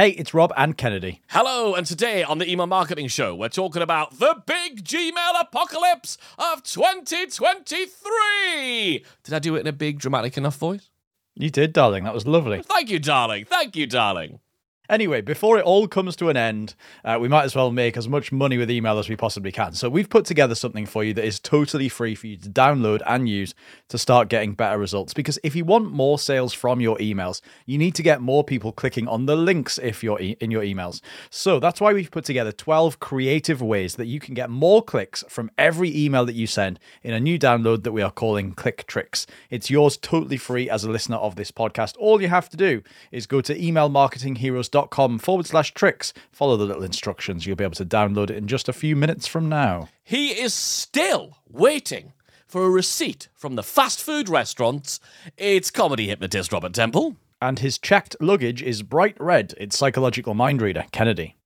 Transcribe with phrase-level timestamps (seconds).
[0.00, 1.20] Hey, it's Rob and Kennedy.
[1.28, 6.16] Hello, and today on the Email Marketing Show, we're talking about the big Gmail apocalypse
[6.38, 9.04] of 2023.
[9.24, 10.88] Did I do it in a big, dramatic enough voice?
[11.34, 12.04] You did, darling.
[12.04, 12.62] That was lovely.
[12.62, 13.44] Thank you, darling.
[13.44, 14.40] Thank you, darling.
[14.90, 18.08] Anyway, before it all comes to an end, uh, we might as well make as
[18.08, 19.72] much money with email as we possibly can.
[19.72, 23.00] So we've put together something for you that is totally free for you to download
[23.06, 23.54] and use
[23.88, 25.14] to start getting better results.
[25.14, 28.72] Because if you want more sales from your emails, you need to get more people
[28.72, 31.00] clicking on the links if you're e- in your emails.
[31.30, 35.22] So that's why we've put together 12 creative ways that you can get more clicks
[35.28, 38.88] from every email that you send in a new download that we are calling Click
[38.88, 39.24] Tricks.
[39.50, 41.94] It's yours totally free as a listener of this podcast.
[41.96, 42.82] All you have to do
[43.12, 46.12] is go to emailmarketingheroes.com forward slash tricks.
[46.32, 47.46] Follow the little instructions.
[47.46, 49.88] You'll be able to download it in just a few minutes from now.
[50.02, 52.12] He is still waiting
[52.46, 55.00] for a receipt from the fast food restaurants.
[55.36, 57.16] It's comedy hypnotist Robert Temple.
[57.42, 59.54] And his checked luggage is bright red.
[59.56, 61.36] It's psychological mind reader, Kennedy.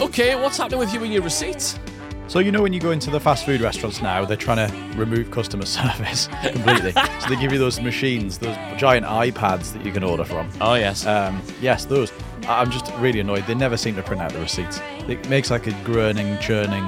[0.00, 1.78] Okay, what's happening with you and your receipts?
[2.26, 4.98] So you know when you go into the fast food restaurants now, they're trying to
[4.98, 6.92] remove customer service completely.
[6.92, 10.48] so they give you those machines, those giant iPads that you can order from.
[10.60, 11.06] Oh, yes.
[11.06, 12.12] Um, yes, those.
[12.48, 13.46] I- I'm just really annoyed.
[13.46, 14.80] They never seem to print out the receipts.
[15.06, 16.84] It makes like a groaning, churning,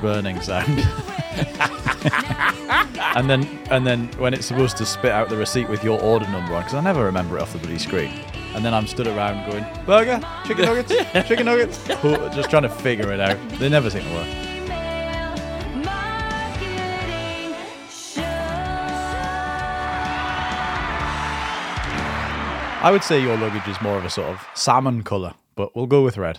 [0.00, 0.68] burning sound.
[3.16, 6.26] and then, and then when it's supposed to spit out the receipt with your order
[6.30, 8.10] number on, because I never remember it off the bloody screen.
[8.54, 11.86] And then I'm stood around going, burger, chicken nuggets, chicken nuggets,
[12.34, 13.38] just trying to figure it out.
[13.58, 14.26] They never seem to work.
[22.82, 25.86] I would say your luggage is more of a sort of salmon colour, but we'll
[25.86, 26.38] go with red.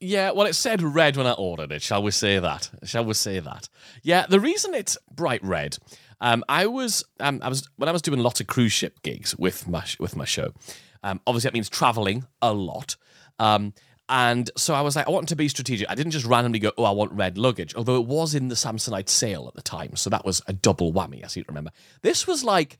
[0.00, 1.82] Yeah, well, it said red when I ordered it.
[1.82, 2.70] Shall we say that?
[2.84, 3.68] Shall we say that?
[4.02, 5.76] Yeah, the reason it's bright red,
[6.22, 9.36] um, I was, um, I was when I was doing lots of cruise ship gigs
[9.36, 10.54] with my with my show.
[11.02, 12.96] Um, obviously, that means traveling a lot.
[13.38, 13.74] Um,
[14.08, 15.90] and so I was like, I wanted to be strategic.
[15.90, 18.54] I didn't just randomly go, oh, I want red luggage, although it was in the
[18.54, 19.96] Samsonite sale at the time.
[19.96, 21.70] So that was a double whammy, as you remember.
[22.00, 22.78] This was like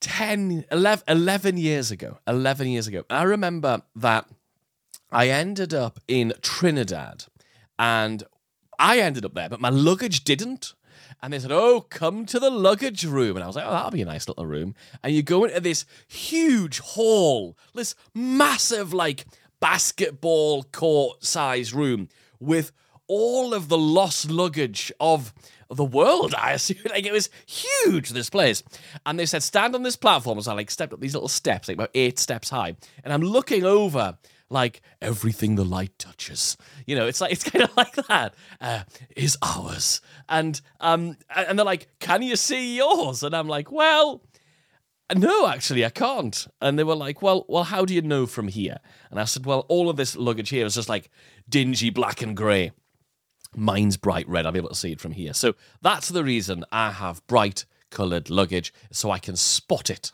[0.00, 2.18] 10, 11, 11 years ago.
[2.26, 3.04] 11 years ago.
[3.10, 4.26] I remember that
[5.10, 7.24] I ended up in Trinidad
[7.78, 8.22] and
[8.78, 10.74] I ended up there, but my luggage didn't.
[11.22, 13.36] And they said, Oh, come to the luggage room.
[13.36, 14.74] And I was like, Oh, that'll be a nice little room.
[15.02, 19.24] And you go into this huge hall, this massive, like,
[19.60, 22.08] basketball court size room
[22.38, 22.72] with
[23.08, 25.32] all of the lost luggage of
[25.70, 26.76] the world, I assume.
[26.90, 28.62] Like it was huge, this place.
[29.04, 30.40] And they said, stand on this platform.
[30.40, 32.76] So I like stepped up these little steps, like about eight steps high.
[33.04, 34.16] And I'm looking over
[34.48, 36.56] like everything the light touches.
[36.86, 38.34] You know, it's like it's kind of like that.
[38.60, 38.84] Uh,
[39.16, 40.00] is ours.
[40.28, 43.22] And um and they're like, Can you see yours?
[43.22, 44.22] And I'm like, Well,
[45.14, 46.46] no, actually, I can't.
[46.60, 48.78] And they were like, well, well, how do you know from here?
[49.10, 51.10] And I said, well, all of this luggage here is just like
[51.48, 52.72] dingy black and grey.
[53.56, 54.46] Mine's bright red.
[54.46, 55.32] I'll be able to see it from here.
[55.34, 60.12] So that's the reason I have bright coloured luggage, so I can spot it.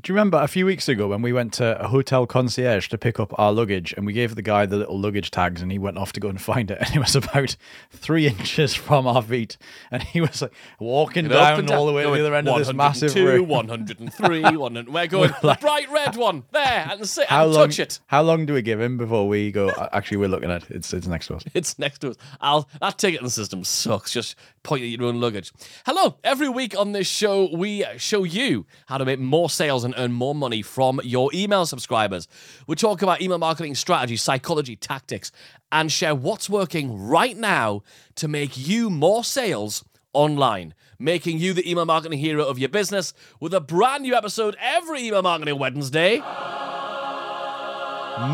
[0.00, 2.96] Do you remember a few weeks ago when we went to a hotel concierge to
[2.96, 5.78] pick up our luggage and we gave the guy the little luggage tags and he
[5.78, 7.54] went off to go and find it and it was about
[7.90, 9.58] three inches from our feet
[9.90, 12.56] and he was like walking down, down, all the way to the other end of
[12.58, 13.48] this massive 102, room.
[14.48, 17.68] 103, 100, we're going the bright red one there and, sit, How and long?
[17.68, 18.00] touch it.
[18.06, 19.68] How long do we give him before we go?
[19.68, 20.70] "Uh, Actually, we're looking at it.
[20.70, 21.44] It's it's next to us.
[21.52, 22.16] It's next to us.
[22.40, 24.10] I'll that ticketing system sucks.
[24.10, 25.52] Just point at your own luggage.
[25.84, 26.16] Hello.
[26.24, 30.12] Every week on this show, we show you how to make more sales and earn
[30.12, 32.28] more money from your email subscribers.
[32.66, 35.32] We talk about email marketing strategy, psychology, tactics,
[35.70, 37.82] and share what's working right now
[38.16, 43.14] to make you more sales online, making you the email marketing hero of your business
[43.40, 46.22] with a brand new episode every email marketing Wednesday.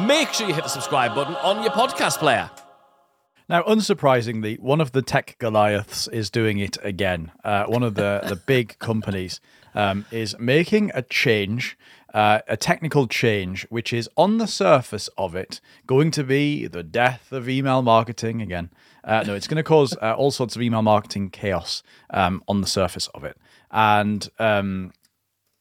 [0.07, 2.51] Make sure you hit the subscribe button on your podcast player.
[3.49, 7.33] Now, unsurprisingly, one of the tech Goliaths is doing it again.
[7.43, 9.41] Uh, one of the, the big companies
[9.75, 11.77] um, is making a change,
[12.15, 16.83] uh, a technical change, which is on the surface of it going to be the
[16.83, 18.71] death of email marketing again.
[19.05, 22.61] Uh, no, it's going to cause uh, all sorts of email marketing chaos um, on
[22.61, 23.37] the surface of it.
[23.71, 24.93] And um,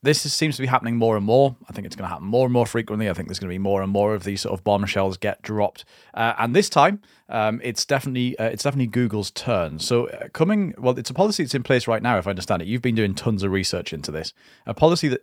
[0.07, 1.56] this is, seems to be happening more and more.
[1.69, 3.09] I think it's going to happen more and more frequently.
[3.09, 5.42] I think there's going to be more and more of these sort of bombshells get
[5.42, 5.86] dropped.
[6.13, 9.80] Uh, and this time, um, it's definitely uh, it's definitely Google's turn.
[9.80, 12.18] So uh, coming, well, it's a policy that's in place right now.
[12.18, 14.33] If I understand it, you've been doing tons of research into this.
[14.65, 15.21] A policy that,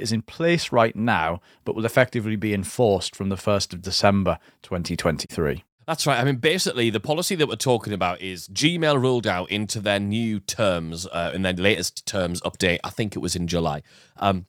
[0.00, 4.38] is in place right now, but will effectively be enforced from the first of December,
[4.62, 5.64] 2023.
[5.86, 6.18] That's right.
[6.18, 10.00] I mean, basically, the policy that we're talking about is Gmail rolled out into their
[10.00, 12.78] new terms, uh, in their latest terms update.
[12.82, 13.82] I think it was in July,
[14.16, 14.46] um,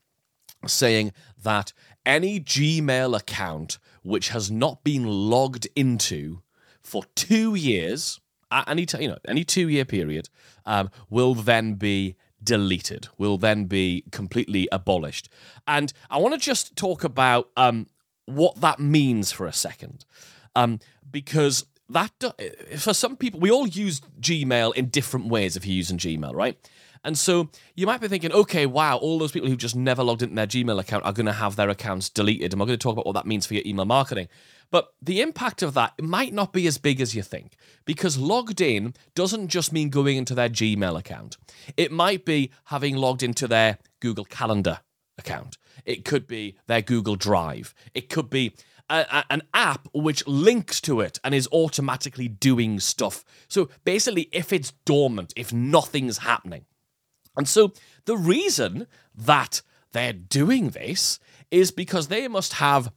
[0.65, 1.11] saying
[1.43, 1.73] that
[2.05, 6.41] any Gmail account which has not been logged into
[6.83, 8.19] for two years,
[8.51, 10.29] at any t- you know any two year period,
[10.65, 13.09] um, will then be deleted.
[13.17, 15.27] Will then be completely abolished.
[15.67, 17.87] And I want to just talk about um,
[18.25, 20.05] what that means for a second,
[20.55, 20.79] um,
[21.09, 22.11] because that
[22.77, 25.55] for some people we all use Gmail in different ways.
[25.55, 26.57] If you're using Gmail, right?
[27.05, 30.23] And so you might be thinking, okay, wow, all those people who've just never logged
[30.23, 32.51] into their Gmail account are going to have their accounts deleted.
[32.51, 34.27] And we're going to talk about what that means for your email marketing.
[34.71, 38.59] But the impact of that might not be as big as you think because logged
[38.59, 41.37] in doesn't just mean going into their Gmail account.
[41.77, 44.79] It might be having logged into their Google Calendar
[45.19, 45.59] account.
[45.85, 47.75] It could be their Google Drive.
[47.93, 48.55] It could be
[48.89, 53.23] a, a, an app which links to it and is automatically doing stuff.
[53.47, 56.65] So basically, if it's dormant, if nothing's happening,
[57.37, 57.73] and so
[58.05, 59.61] the reason that
[59.91, 61.19] they're doing this
[61.51, 62.91] is because they must have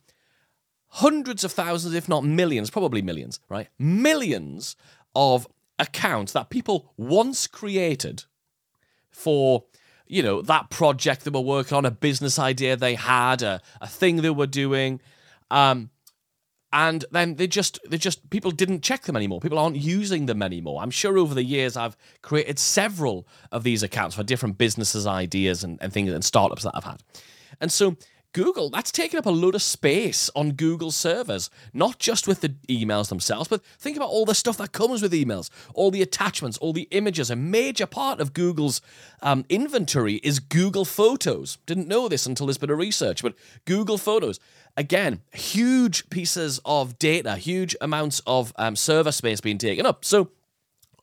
[0.88, 3.69] hundreds of thousands, if not millions, probably millions, right?
[3.79, 4.76] Millions
[5.14, 5.46] of
[5.79, 8.25] accounts that people once created
[9.11, 9.64] for,
[10.06, 13.87] you know, that project they were working on, a business idea they had, a, a
[13.87, 15.00] thing they were doing.
[15.50, 15.90] Um,
[16.72, 19.40] and then they just they just people didn't check them anymore.
[19.40, 20.82] People aren't using them anymore.
[20.82, 25.64] I'm sure over the years i've created several of these accounts for different businesses ideas
[25.64, 27.02] and, and things and startups that i've had.
[27.60, 27.96] And so
[28.38, 32.50] Google, that's taking up a load of space on Google servers, not just with the
[32.69, 36.56] emails themselves, but think about all the stuff that comes with emails, all the attachments,
[36.58, 37.32] all the images.
[37.32, 38.81] A major part of Google's
[39.23, 41.58] um, inventory is Google Photos.
[41.67, 44.38] Didn't know this until this bit of research, but Google Photos
[44.76, 50.05] again, huge pieces of data, huge amounts of um, server space being taken up.
[50.05, 50.31] So,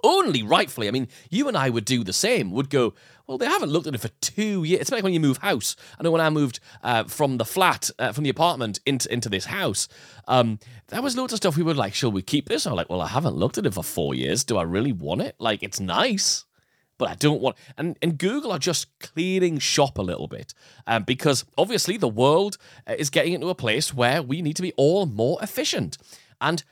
[0.04, 2.94] only rightfully, I mean, you and I would do the same, would go,
[3.28, 4.82] well, they haven't looked at it for two years.
[4.82, 5.76] It's like when you move house.
[6.00, 9.30] I know when I moved uh, from the flat, uh, from the apartment into, into
[9.30, 9.88] this house,
[10.28, 12.68] um, there was loads of stuff we were like, shall we keep this?
[12.68, 14.44] I'm like, well, I haven't looked at it for four years.
[14.44, 15.36] Do I really want it?
[15.40, 16.46] Like, it's nice
[16.98, 17.58] but I don't want.
[17.78, 20.54] And and Google are just clearing shop a little bit,
[20.88, 22.58] um, because obviously the world
[22.88, 25.98] uh, is getting into a place where we need to be all more efficient,
[26.42, 26.64] and.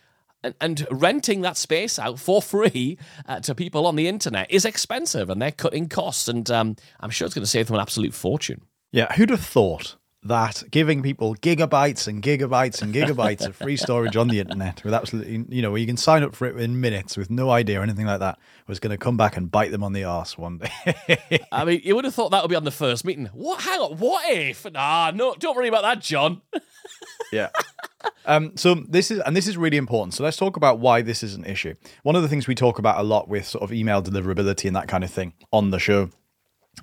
[0.44, 2.98] And, and renting that space out for free
[3.28, 6.28] uh, to people on the internet is expensive, and they're cutting costs.
[6.28, 8.62] And um, I'm sure it's going to save them an absolute fortune.
[8.92, 9.96] Yeah, who'd have thought
[10.26, 14.94] that giving people gigabytes and gigabytes and gigabytes of free storage on the internet with
[14.94, 17.80] absolutely, you know, where you can sign up for it in minutes with no idea
[17.80, 20.38] or anything like that was going to come back and bite them on the arse
[20.38, 21.20] one day.
[21.52, 23.30] I mean, you would have thought that would be on the first meeting.
[23.34, 23.62] What?
[23.62, 23.98] Hang on.
[23.98, 24.70] What if?
[24.72, 26.42] Nah, no, don't worry about that, John.
[27.32, 27.50] yeah.
[28.26, 30.14] Um, so this is and this is really important.
[30.14, 31.76] So let's talk about why this is an issue.
[32.04, 34.76] One of the things we talk about a lot with sort of email deliverability and
[34.76, 36.10] that kind of thing on the show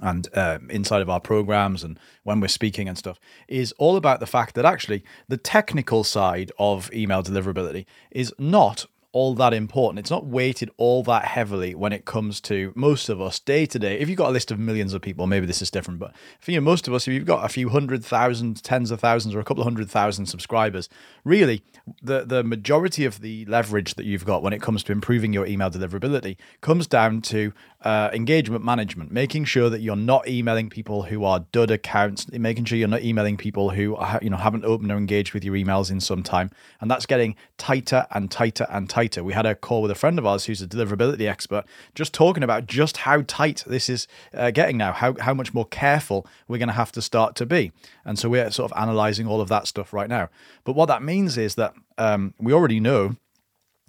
[0.00, 4.20] and uh, inside of our programs and when we're speaking and stuff is all about
[4.20, 9.98] the fact that actually the technical side of email deliverability is not all that important.
[9.98, 13.78] It's not weighted all that heavily when it comes to most of us day to
[13.78, 13.98] day.
[13.98, 16.52] If you've got a list of millions of people, maybe this is different, but for
[16.52, 19.40] you, most of us, if you've got a few hundred thousand, tens of thousands, or
[19.40, 20.88] a couple of hundred thousand subscribers,
[21.24, 21.62] really
[22.00, 25.46] the the majority of the leverage that you've got when it comes to improving your
[25.46, 27.52] email deliverability comes down to
[27.82, 32.64] uh, engagement management, making sure that you're not emailing people who are dud accounts, making
[32.64, 35.90] sure you're not emailing people who you know haven't opened or engaged with your emails
[35.90, 36.50] in some time,
[36.80, 38.99] and that's getting tighter and tighter and tighter.
[39.22, 41.64] We had a call with a friend of ours who's a deliverability expert,
[41.94, 45.66] just talking about just how tight this is uh, getting now, how how much more
[45.66, 47.72] careful we're going to have to start to be,
[48.04, 50.28] and so we're sort of analyzing all of that stuff right now.
[50.64, 53.16] But what that means is that um, we already know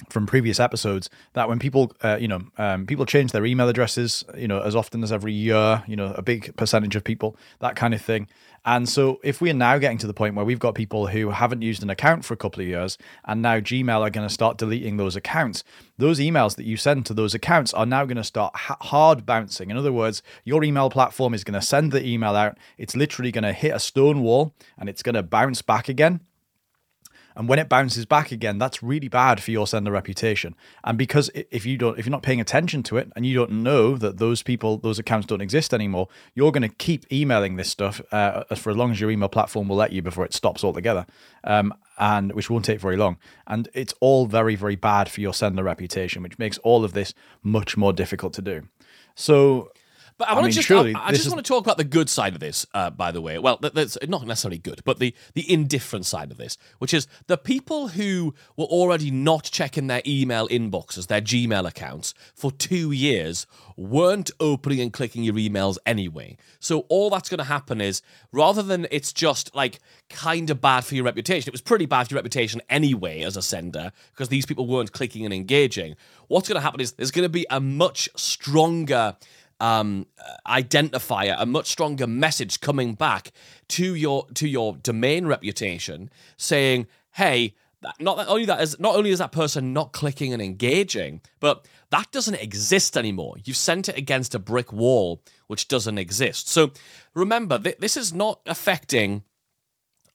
[0.09, 4.23] from previous episodes that when people uh, you know um, people change their email addresses
[4.37, 7.75] you know as often as every year you know a big percentage of people that
[7.75, 8.27] kind of thing.
[8.63, 11.31] And so if we are now getting to the point where we've got people who
[11.31, 14.33] haven't used an account for a couple of years and now gmail are going to
[14.33, 15.63] start deleting those accounts
[15.97, 19.25] those emails that you send to those accounts are now going to start ha- hard
[19.25, 19.71] bouncing.
[19.71, 22.57] In other words your email platform is going to send the email out.
[22.77, 26.21] It's literally going to hit a stone wall and it's going to bounce back again
[27.35, 30.55] and when it bounces back again that's really bad for your sender reputation.
[30.83, 33.51] And because if you don't if you're not paying attention to it and you don't
[33.51, 37.69] know that those people those accounts don't exist anymore you're going to keep emailing this
[37.69, 40.63] stuff uh, for as long as your email platform will let you before it stops
[40.63, 41.05] altogether
[41.43, 43.17] um, and which won't take very long.
[43.47, 47.13] And it's all very very bad for your sender reputation which makes all of this
[47.43, 48.67] much more difficult to do.
[49.15, 49.71] So
[50.21, 51.77] But I want mean, to just, surely I, I just is- want to talk about
[51.77, 52.63] the good side of this.
[52.75, 56.29] Uh, by the way, well, that, that's not necessarily good, but the the indifferent side
[56.29, 61.21] of this, which is the people who were already not checking their email inboxes, their
[61.21, 66.37] Gmail accounts for two years, weren't opening and clicking your emails anyway.
[66.59, 70.85] So all that's going to happen is rather than it's just like kind of bad
[70.85, 74.29] for your reputation, it was pretty bad for your reputation anyway as a sender because
[74.29, 75.95] these people weren't clicking and engaging.
[76.27, 79.15] What's going to happen is there's going to be a much stronger
[79.61, 80.07] um,
[80.47, 83.31] identifier, a much stronger message coming back
[83.69, 87.55] to your to your domain reputation, saying, "Hey,
[87.99, 91.65] not that only that is not only is that person not clicking and engaging, but
[91.89, 93.35] that doesn't exist anymore.
[93.43, 96.47] You've sent it against a brick wall, which doesn't exist.
[96.47, 96.71] So
[97.13, 99.23] remember, th- this is not affecting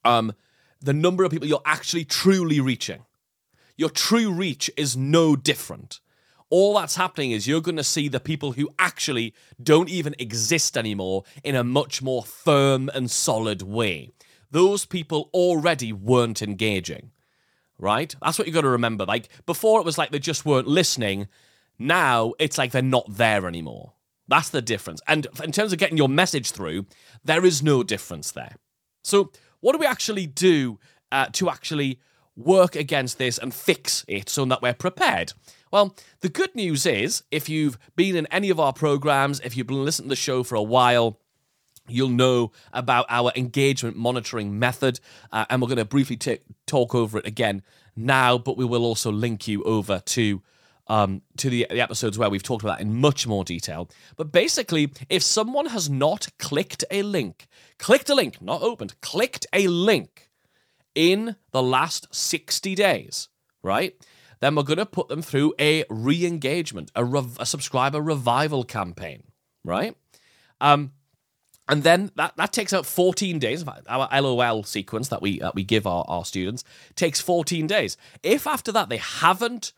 [0.04, 0.32] um,
[0.80, 3.04] the number of people you're actually truly reaching.
[3.76, 6.00] Your true reach is no different.
[6.48, 10.76] All that's happening is you're going to see the people who actually don't even exist
[10.76, 14.10] anymore in a much more firm and solid way.
[14.50, 17.10] Those people already weren't engaging,
[17.78, 18.14] right?
[18.22, 19.04] That's what you've got to remember.
[19.04, 21.26] Like before, it was like they just weren't listening.
[21.78, 23.94] Now it's like they're not there anymore.
[24.28, 25.00] That's the difference.
[25.06, 26.86] And in terms of getting your message through,
[27.24, 28.56] there is no difference there.
[29.02, 30.78] So, what do we actually do
[31.12, 32.00] uh, to actually
[32.36, 35.32] work against this and fix it so that we're prepared?
[35.76, 39.66] Well, the good news is if you've been in any of our programs, if you've
[39.66, 41.21] been listening to the show for a while,
[41.87, 45.00] you'll know about our engagement monitoring method.
[45.30, 47.62] Uh, and we're going to briefly ta- talk over it again
[47.95, 50.42] now, but we will also link you over to.
[50.88, 53.90] Um, to the, the episodes where we've talked about that in much more detail.
[54.16, 59.47] But basically, if someone has not clicked a link, clicked a link, not opened, clicked
[59.52, 60.30] a link
[60.95, 63.28] in the last 60 days,
[63.64, 63.95] right?
[64.40, 68.64] Then we're going to put them through a re engagement, a, rev- a subscriber revival
[68.64, 69.25] campaign,
[69.64, 69.97] right?
[70.61, 70.93] Um,
[71.69, 73.64] and then that, that takes out 14 days.
[73.88, 76.62] Our LOL sequence that we that we give our, our students
[76.95, 77.97] takes 14 days.
[78.23, 79.73] If after that they haven't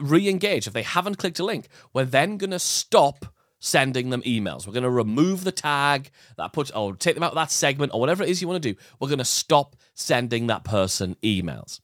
[0.00, 3.26] re-engaged, if they haven't clicked a link, we're then gonna stop
[3.58, 4.66] sending them emails.
[4.66, 8.00] We're gonna remove the tag that puts or take them out of that segment or
[8.00, 8.78] whatever it is you want to do.
[9.00, 11.80] We're gonna stop sending that person emails.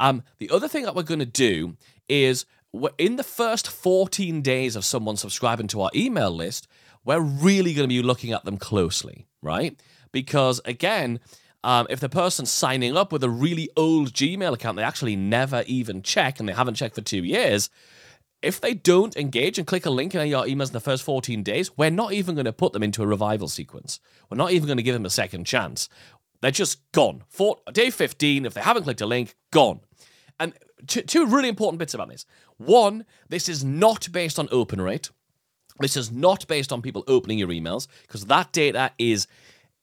[0.00, 1.76] Um, the other thing that we're gonna do
[2.08, 2.44] is
[2.98, 6.68] in the first 14 days of someone subscribing to our email list,
[7.04, 9.80] we're really going to be looking at them closely, right?
[10.12, 11.20] Because again,
[11.64, 15.64] um, if the person's signing up with a really old Gmail account they actually never
[15.66, 17.70] even check and they haven't checked for two years,
[18.42, 20.80] if they don't engage and click a link in any of our emails in the
[20.80, 24.00] first 14 days, we're not even going to put them into a revival sequence.
[24.30, 25.88] We're not even going to give them a second chance.
[26.40, 27.24] They're just gone.
[27.28, 29.80] For day 15, if they haven't clicked a link, gone.
[30.38, 30.54] And
[30.86, 32.26] two, two really important bits about this.
[32.56, 35.10] One, this is not based on open rate.
[35.80, 39.26] This is not based on people opening your emails because that data is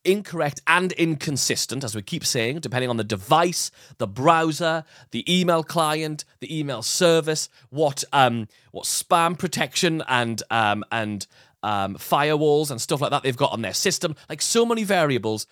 [0.05, 5.63] incorrect and inconsistent, as we keep saying, depending on the device, the browser, the email
[5.63, 11.27] client, the email service, what um, what spam protection and um, and
[11.63, 14.15] um, firewalls and stuff like that they've got on their system.
[14.29, 15.47] Like so many variables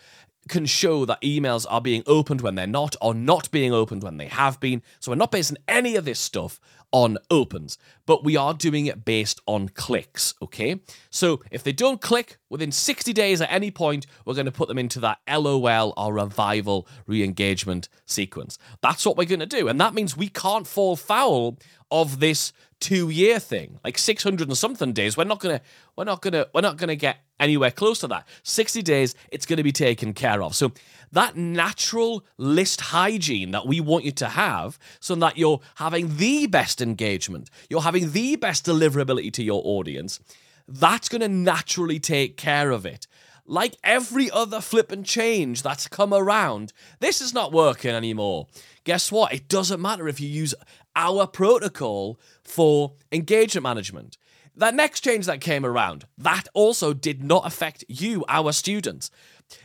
[0.48, 4.18] can show that emails are being opened when they're not, or not being opened when
[4.18, 4.82] they have been.
[5.00, 6.60] So we're not basing any of this stuff
[6.92, 10.80] on opens, but we are doing it based on clicks, okay?
[11.10, 14.70] So if they don't click within 60 days at any point, we're going to put
[14.70, 18.58] them into that LOL or revival re engagement sequence.
[18.82, 19.68] That's what we're going to do.
[19.68, 21.58] And that means we can't fall foul
[21.92, 25.62] of this two year thing like 600 and something days we're not gonna
[25.96, 29.64] we're not gonna we're not gonna get anywhere close to that 60 days it's gonna
[29.64, 30.72] be taken care of so
[31.12, 36.48] that natural list hygiene that we want you to have so that you're having the
[36.48, 40.20] best engagement you're having the best deliverability to your audience
[40.68, 43.08] that's gonna naturally take care of it
[43.48, 48.48] like every other flip and change that's come around, this is not working anymore.
[48.86, 49.34] Guess what?
[49.34, 50.56] It doesn't matter if you use
[50.96, 54.18] our protocol for engagement management.
[54.58, 59.12] That next change that came around, that also did not affect you, our students.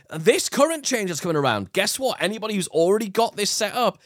[0.09, 2.21] This current change that's coming around, guess what?
[2.21, 3.99] Anybody who's already got this set up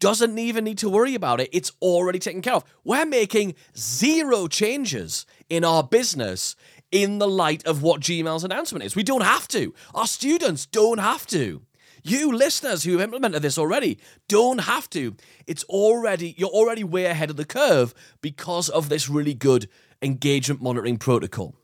[0.00, 1.48] doesn't even need to worry about it.
[1.52, 2.64] It's already taken care of.
[2.82, 6.56] We're making zero changes in our business
[6.90, 8.96] in the light of what Gmail's announcement is.
[8.96, 9.72] We don't have to.
[9.94, 11.62] Our students don't have to.
[12.02, 15.14] You listeners who have implemented this already don't have to.
[15.46, 19.68] It's already, you're already way ahead of the curve because of this really good
[20.02, 21.54] engagement monitoring protocol.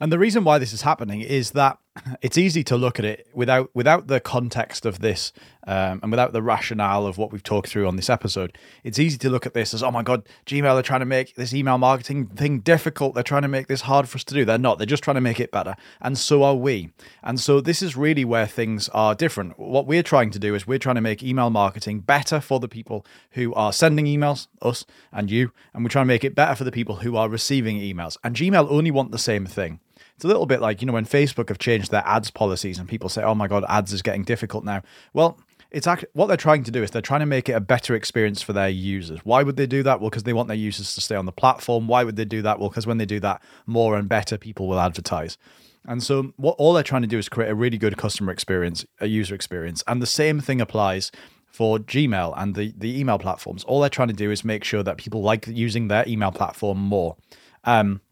[0.00, 1.78] And the reason why this is happening is that
[2.22, 5.32] it's easy to look at it without without the context of this
[5.66, 8.56] um, and without the rationale of what we've talked through on this episode.
[8.82, 11.34] It's easy to look at this as, oh my god, Gmail are trying to make
[11.34, 13.14] this email marketing thing difficult.
[13.14, 14.44] They're trying to make this hard for us to do.
[14.44, 14.78] They're not.
[14.78, 16.90] They're just trying to make it better, and so are we.
[17.22, 19.58] And so this is really where things are different.
[19.58, 22.68] What we're trying to do is we're trying to make email marketing better for the
[22.68, 26.54] people who are sending emails, us and you, and we're trying to make it better
[26.54, 28.16] for the people who are receiving emails.
[28.24, 29.80] And Gmail only want the same thing.
[30.20, 32.86] It's a little bit like, you know, when Facebook have changed their ads policies and
[32.86, 34.82] people say, oh my God, ads is getting difficult now.
[35.14, 37.60] Well, it's actually what they're trying to do is they're trying to make it a
[37.60, 39.20] better experience for their users.
[39.24, 39.98] Why would they do that?
[39.98, 41.88] Well, because they want their users to stay on the platform.
[41.88, 42.60] Why would they do that?
[42.60, 45.38] Well, because when they do that, more and better people will advertise.
[45.86, 48.84] And so, what all they're trying to do is create a really good customer experience,
[49.00, 49.82] a user experience.
[49.86, 51.10] And the same thing applies
[51.46, 53.64] for Gmail and the, the email platforms.
[53.64, 56.76] All they're trying to do is make sure that people like using their email platform
[56.76, 57.16] more.
[57.64, 58.02] Um,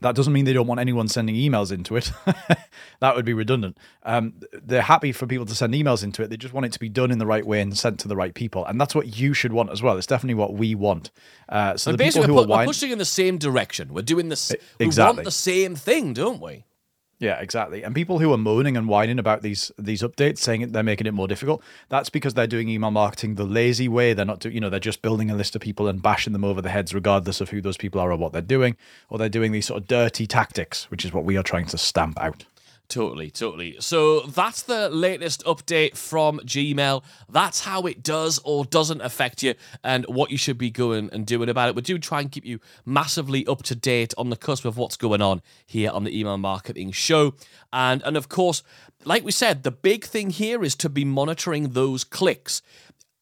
[0.00, 2.10] that doesn't mean they don't want anyone sending emails into it.
[3.00, 3.78] that would be redundant.
[4.02, 6.30] Um, they're happy for people to send emails into it.
[6.30, 8.16] They just want it to be done in the right way and sent to the
[8.16, 8.64] right people.
[8.64, 9.96] And that's what you should want as well.
[9.96, 11.10] It's definitely what we want.
[11.48, 13.92] Uh, so the basically, people who we're, pu- we're pushing in the same direction.
[13.92, 14.52] We're doing this.
[14.78, 15.12] Exactly.
[15.12, 16.64] We want the same thing, don't we?
[17.18, 17.82] Yeah, exactly.
[17.82, 21.14] And people who are moaning and whining about these these updates, saying they're making it
[21.14, 24.12] more difficult, that's because they're doing email marketing the lazy way.
[24.14, 26.44] They're not, do, you know, they're just building a list of people and bashing them
[26.44, 28.76] over the heads, regardless of who those people are or what they're doing,
[29.08, 31.78] or they're doing these sort of dirty tactics, which is what we are trying to
[31.78, 32.44] stamp out.
[32.88, 33.76] Totally, totally.
[33.80, 37.02] So that's the latest update from Gmail.
[37.30, 41.26] That's how it does or doesn't affect you and what you should be going and
[41.26, 41.74] doing about it.
[41.74, 44.96] We do try and keep you massively up to date on the cusp of what's
[44.96, 47.34] going on here on the email marketing show.
[47.72, 48.62] And and of course,
[49.04, 52.60] like we said, the big thing here is to be monitoring those clicks.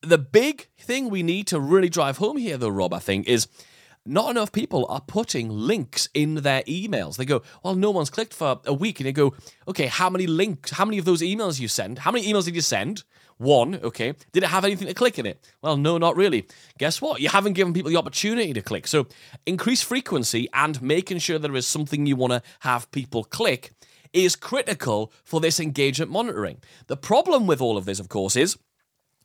[0.03, 3.47] The big thing we need to really drive home here though, Rob, I think, is
[4.05, 7.17] not enough people are putting links in their emails.
[7.17, 8.99] They go, well, no one's clicked for a week.
[8.99, 9.35] And they go,
[9.69, 12.01] okay, how many links, how many of those emails you send?
[12.01, 13.05] How many emails did you send?
[13.39, 14.15] One, okay.
[14.33, 15.45] Did it have anything to click in it?
[15.63, 16.47] Well, no, not really.
[16.79, 17.21] Guess what?
[17.21, 18.87] You haven't given people the opportunity to click.
[18.87, 19.07] So
[19.47, 23.73] increase frequency and making sure there is something you want to have people click
[24.13, 26.59] is critical for this engagement monitoring.
[26.87, 28.59] The problem with all of this, of course, is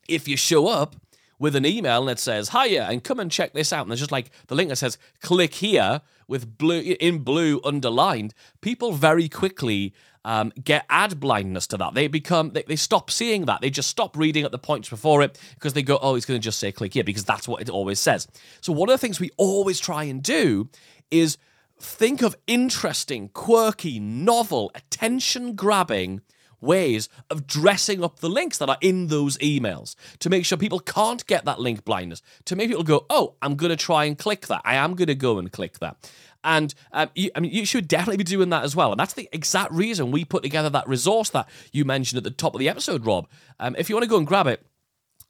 [0.08, 0.96] if you show up
[1.38, 3.82] with an email that says hiya and come and check this out.
[3.82, 8.34] And there's just like the link that says click here with blue in blue underlined.
[8.60, 11.94] People very quickly um, get ad blindness to that.
[11.94, 13.60] They become they, they stop seeing that.
[13.60, 16.40] They just stop reading at the points before it because they go oh it's going
[16.40, 18.28] to just say click here because that's what it always says.
[18.60, 20.68] So one of the things we always try and do
[21.10, 21.38] is
[21.80, 26.20] think of interesting quirky novel attention grabbing
[26.60, 30.80] ways of dressing up the links that are in those emails to make sure people
[30.80, 34.18] can't get that link blindness, to make people go, oh, I'm going to try and
[34.18, 34.62] click that.
[34.64, 36.10] I am going to go and click that.
[36.44, 38.92] And um, you, I mean, you should definitely be doing that as well.
[38.92, 42.30] And that's the exact reason we put together that resource that you mentioned at the
[42.30, 43.28] top of the episode, Rob.
[43.58, 44.64] Um, if you want to go and grab it,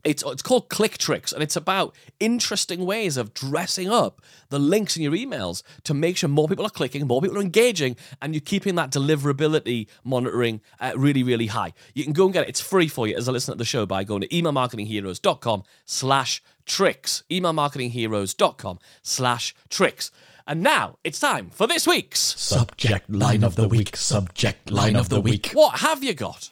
[0.05, 4.97] it's it's called Click Tricks, and it's about interesting ways of dressing up the links
[4.97, 8.35] in your emails to make sure more people are clicking, more people are engaging, and
[8.35, 11.73] you're keeping that deliverability monitoring uh, really, really high.
[11.95, 13.65] You can go and get it; it's free for you as a listener to the
[13.65, 17.23] show by going to emailmarketingheroes.com/slash tricks.
[17.31, 20.11] Emailmarketingheroes.com slash tricks.
[20.47, 23.95] And now it's time for this week's subject line of the week.
[23.97, 25.51] Subject line of the week.
[25.53, 26.49] What have you got?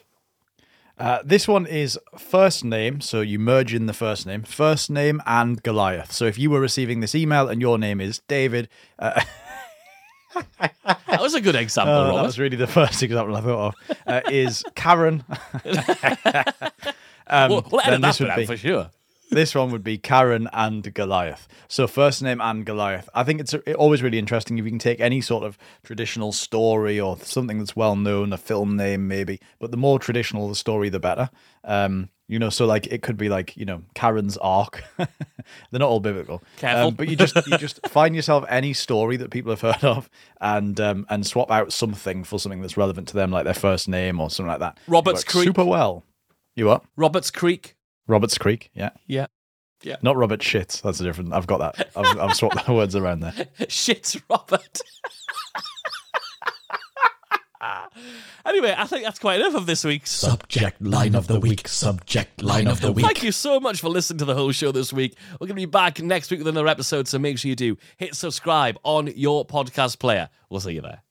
[0.97, 5.21] Uh, this one is first name, so you merge in the first name, first name
[5.27, 6.11] and Goliath.
[6.11, 9.21] So if you were receiving this email and your name is David, uh,
[10.59, 11.93] that was a good example.
[11.93, 13.97] Uh, that was really the first example I thought of.
[14.07, 15.23] Uh, is Karen?
[15.63, 15.65] um,
[17.51, 18.89] well, we'll edit that be, for sure
[19.29, 21.47] this one would be Karen and Goliath.
[21.67, 23.09] So first name and Goliath.
[23.13, 26.99] I think it's always really interesting if you can take any sort of traditional story
[26.99, 30.89] or something that's well known, a film name maybe, but the more traditional the story,
[30.89, 31.29] the better.
[31.63, 34.83] Um, you know, so like it could be like you know Karen's ark.
[34.97, 35.07] They're
[35.79, 39.51] not all biblical, um, but you just you just find yourself any story that people
[39.51, 40.09] have heard of,
[40.41, 43.87] and um, and swap out something for something that's relevant to them, like their first
[43.87, 44.77] name or something like that.
[44.87, 46.03] Roberts Creek, super well.
[46.55, 46.83] You what?
[46.97, 47.76] Roberts Creek.
[48.07, 48.91] Roberts Creek, yeah.
[49.05, 49.27] Yeah.
[49.83, 49.97] Yeah.
[50.01, 50.81] Not Robert Shits.
[50.81, 51.33] That's a different.
[51.33, 51.89] I've got that.
[51.95, 53.31] I've, I've swapped the words around there.
[53.61, 54.81] Shits Robert.
[58.45, 61.67] anyway, I think that's quite enough of this week's subject line of the week.
[61.67, 63.05] Subject line of the week.
[63.05, 65.15] Thank you so much for listening to the whole show this week.
[65.33, 67.77] We're going to be back next week with another episode, so make sure you do
[67.97, 70.29] hit subscribe on your podcast player.
[70.49, 71.03] We'll see you there.